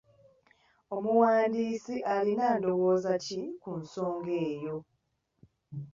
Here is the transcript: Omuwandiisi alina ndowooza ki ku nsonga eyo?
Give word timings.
Omuwandiisi 0.95 1.95
alina 2.15 2.47
ndowooza 2.57 3.13
ki 3.25 3.39
ku 3.61 3.69
nsonga 3.81 4.33
eyo? 4.51 4.75